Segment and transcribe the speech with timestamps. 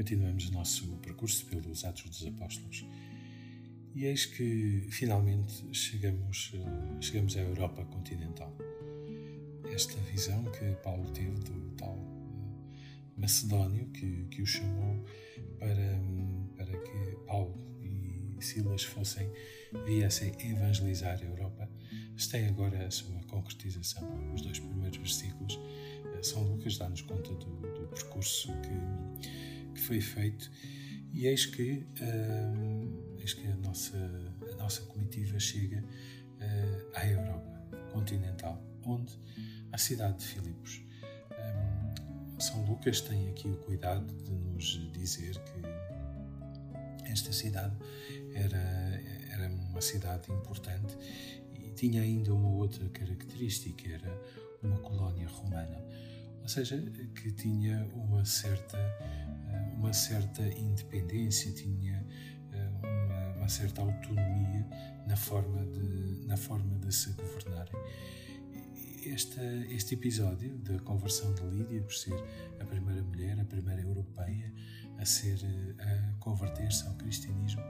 [0.00, 2.86] Continuamos o nosso percurso pelos Atos dos Apóstolos.
[3.94, 8.50] E eis que finalmente chegamos, eh, chegamos à Europa continental.
[9.70, 15.04] Esta visão que Paulo teve do tal eh, Macedónio que, que o chamou
[15.58, 16.00] para,
[16.56, 19.30] para que Paulo e Silas fossem,
[19.84, 21.68] viessem evangelizar a Europa,
[22.30, 24.08] tem agora a sua concretização.
[24.32, 25.60] Os dois primeiros versículos,
[26.06, 30.50] eh, São Lucas dá-nos conta do, do percurso que que foi feito
[31.12, 33.96] e eis que, uh, eis que a, nossa,
[34.52, 37.60] a nossa comitiva chega uh, à Europa
[37.92, 39.18] continental, onde
[39.72, 40.82] a cidade de Filipos.
[41.32, 47.74] Um, São Lucas tem aqui o cuidado de nos dizer que esta cidade
[48.34, 49.02] era,
[49.32, 50.96] era uma cidade importante
[51.52, 54.22] e tinha ainda uma outra característica, era
[54.62, 55.82] uma colónia romana,
[56.40, 56.80] ou seja,
[57.14, 58.78] que tinha uma certa
[59.90, 62.06] uma certa independência, tinha
[62.52, 64.64] eh, uma, uma, certa autonomia
[65.04, 67.74] na forma de, na forma de se governarem.
[69.04, 72.14] Este, este episódio da conversão de Lídia, por ser
[72.60, 74.54] a primeira mulher, a primeira europeia
[74.98, 75.40] a ser
[75.80, 77.62] a converter-se ao cristianismo,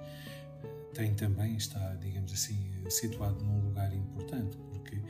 [0.93, 5.01] tem também está, digamos assim, situado num lugar importante, porque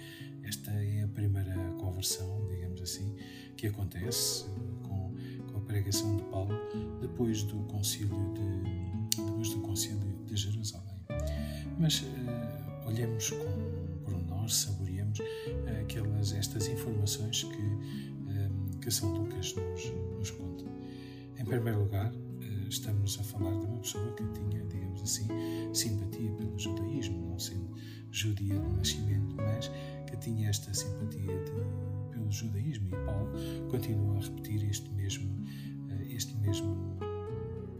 [0.44, 3.16] esta é a primeira conversão, digamos assim,
[3.56, 4.44] que acontece
[5.70, 6.52] pregação de Paulo
[7.00, 10.98] depois do concílio de, depois do concílio de Jerusalém.
[11.78, 15.24] Mas uh, olhamos com pormenor, saboreamos uh,
[15.80, 20.64] aquelas, estas informações que, uh, que São Lucas nos, nos conta.
[21.38, 22.12] Em primeiro lugar,
[22.68, 25.26] estamos a falar de uma pessoa que tinha, digamos assim,
[25.72, 27.70] simpatia pelo judaísmo, não sendo
[28.10, 29.70] judia de nascimento, mas
[30.11, 32.88] que tinha esta simpatia de, pelo judaísmo.
[32.88, 33.31] E Paulo
[33.71, 35.41] continua a repetir este mesmo
[36.21, 36.98] este mesmo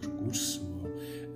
[0.01, 0.63] percurso,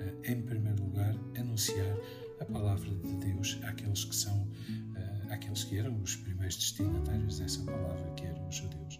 [0.00, 1.94] eh, em primeiro lugar, anunciar
[2.40, 4.48] a palavra de Deus àqueles que são,
[4.96, 8.98] eh, àqueles que eram os primeiros destinatários dessa palavra, que eram os judeus.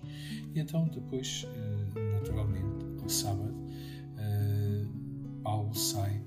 [0.54, 3.54] E então, depois, eh, naturalmente, ao sábado,
[5.42, 6.22] Paulo sai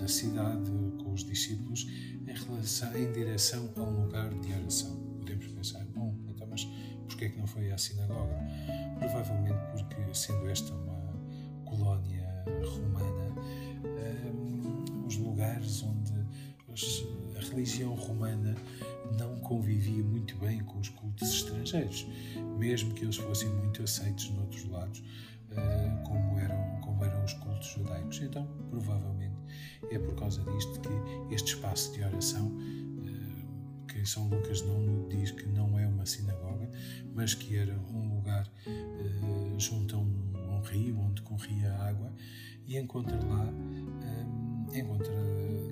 [0.00, 0.70] da cidade
[1.02, 1.86] com os discípulos
[2.26, 4.96] em, relação, em direção a um lugar de oração.
[5.18, 6.64] Podemos pensar, bom, então, mas
[7.08, 8.38] porquê é que não foi à sinagoga?
[8.98, 10.96] Provavelmente porque, sendo esta uma
[11.64, 13.34] colónia romana,
[14.34, 16.14] um, os lugares onde
[17.36, 18.54] a religião romana
[19.18, 22.06] não convivia muito bem com os cultos estrangeiros,
[22.58, 26.55] mesmo que eles fossem muito aceitos noutros lados, uh, como, eram
[27.26, 28.20] os cultos judaicos.
[28.22, 29.36] Então, provavelmente,
[29.90, 32.56] é por causa disto que este espaço de oração
[33.96, 36.70] que São Lucas não diz que não é uma sinagoga,
[37.14, 42.12] mas que era um lugar uh, junto a um, um, rio onde corria água
[42.66, 43.48] e encontra lá
[44.02, 45.12] eh, encontra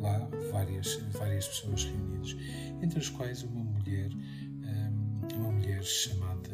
[0.00, 2.36] lá várias várias pessoas reunidas,
[2.81, 6.50] entre as quais uma mulher um, eh, uma mulher chamada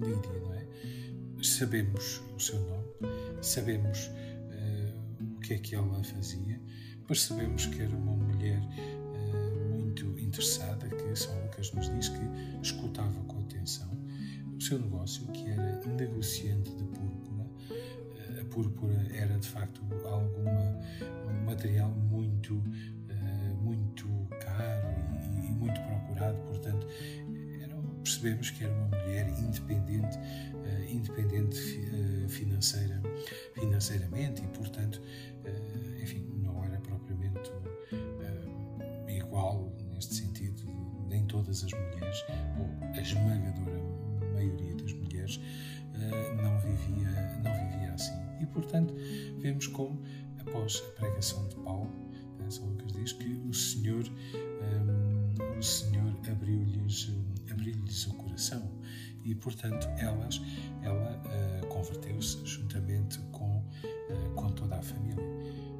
[0.00, 0.66] Lídia, não é?
[1.44, 2.88] Sabemos o seu nome,
[3.42, 6.60] sabemos uh, o que é que ela fazia,
[7.06, 8.60] percebemos que era uma mulher
[10.34, 12.20] interessada que São Lucas nos diz que
[12.62, 13.88] escutava com atenção
[14.56, 17.46] o seu negócio, que era negociante de púrpura.
[17.70, 20.80] Eh, a púrpura era de facto alguma,
[21.28, 22.62] um material muito,
[23.62, 24.06] muito
[24.40, 24.88] caro
[25.42, 26.86] e, muito procurado, portanto,
[27.60, 30.18] era, percebemos que era uma mulher independente,
[30.96, 31.58] independente
[32.28, 33.00] financeira,
[33.54, 35.00] financeiramente e, portanto,
[36.02, 37.50] enfim, não era propriamente
[39.08, 40.62] igual neste sentido,
[41.08, 42.24] nem todas as mulheres,
[42.58, 43.80] ou a esmagadora
[44.32, 45.40] maioria das mulheres,
[45.94, 47.08] eh, não vivia,
[47.42, 48.14] não vivia assim.
[48.40, 48.94] E, portanto,
[49.38, 50.00] vemos como,
[50.38, 51.90] após a pregação de Paulo,
[52.38, 57.12] né, São Lucas diz que o Senhor, um, o Senhor abriu-lhes
[57.50, 58.68] abriu o coração
[59.24, 60.40] e, portanto, elas,
[60.82, 65.24] ela uh, converteu-se juntamente com, uh, com toda a família.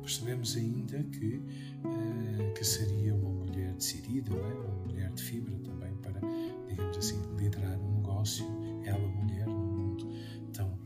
[0.00, 4.54] Percebemos ainda que, uh, que seria uma mulher decidida, é?
[4.54, 6.20] uma mulher de fibra também, para,
[6.68, 8.46] digamos assim, liderar um negócio,
[8.84, 10.08] ela, mulher, num mundo
[10.52, 10.78] tão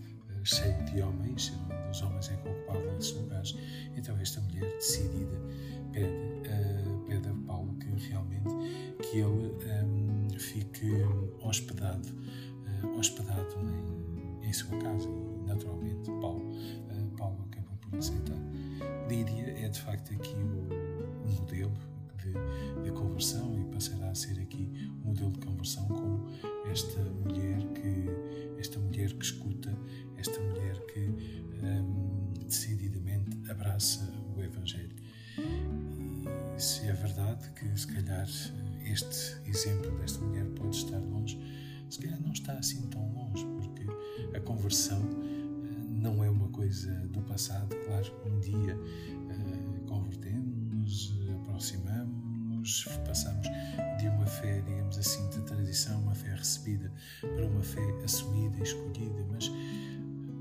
[0.43, 3.57] cheio de homens, onde os homens é que ocupavam esses lugares.
[3.97, 5.39] Então, esta mulher decidida
[5.93, 6.09] pede,
[7.07, 8.55] pede a Paulo que realmente
[9.03, 12.09] que ele um, ehm, fique uh, hospedado
[13.63, 16.53] em, em sua casa e, naturalmente, Paulo,
[17.17, 18.39] Paulo acabou por aceitar.
[19.09, 21.73] Lídia é de facto aqui o modelo
[22.19, 24.71] de, de, conversão e passará a ser aqui
[25.05, 26.27] um modelo de conversão como
[26.71, 29.73] esta mulher que esta mulher que escuta,
[30.17, 31.01] esta mulher que
[31.63, 34.97] um, decididamente abraça o Evangelho.
[36.57, 38.29] E se é verdade que se calhar
[38.85, 41.39] este exemplo desta mulher pode estar longe,
[41.89, 43.87] se calhar não está assim tão longe, porque
[44.37, 52.87] a conversão uh, não é uma coisa do passado, claro, um dia uh, convertemos, aproximamos,
[53.07, 53.47] passamos
[53.99, 59.25] de uma fé, digamos assim, de tradição, uma fé recebida, para uma fé assumida escolhida.
[59.31, 59.51] Mas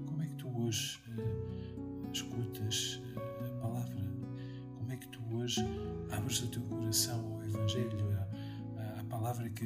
[0.05, 3.01] como é que tu hoje uh, escutas
[3.45, 4.07] a palavra?
[4.77, 5.65] Como é que tu hoje
[6.11, 8.17] abres o teu coração ao Evangelho,
[8.99, 9.65] à palavra que,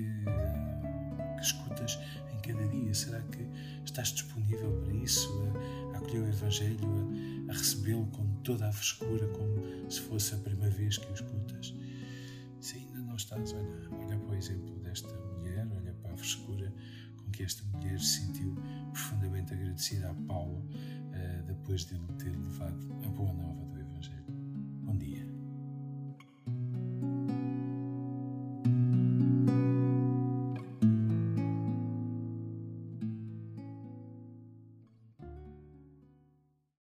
[1.41, 1.99] que, escutas
[2.33, 2.93] em cada dia?
[2.93, 3.45] Será que
[3.83, 5.29] estás disponível para isso,
[5.93, 6.87] a, a acolher o Evangelho,
[7.49, 11.13] a, a recebê-lo com toda a frescura, como se fosse a primeira vez que o
[11.13, 11.73] escutas?
[12.59, 16.71] Se ainda não estás, olha, olha para o exemplo desta mulher, olha para a frescura
[17.17, 18.55] com que esta mulher se sentiu
[18.91, 23.80] profundamente agradecida a Paulo uh, depois de ele ter levado a boa nova do.